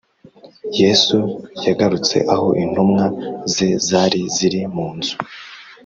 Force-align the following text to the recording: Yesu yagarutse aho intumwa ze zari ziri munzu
Yesu 0.79 1.17
yagarutse 1.65 2.17
aho 2.33 2.47
intumwa 2.63 3.05
ze 3.53 3.69
zari 3.87 4.21
ziri 4.35 4.59
munzu 4.75 5.15